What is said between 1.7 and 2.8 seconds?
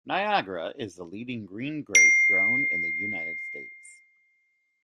grape grown